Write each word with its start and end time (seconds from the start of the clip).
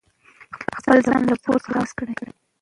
خپل 0.77 0.97
ځان 1.07 1.21
له 1.29 1.35
پور 1.43 1.57
څخه 1.63 1.67
خلاص 1.73 1.89
کړئ. 1.97 2.13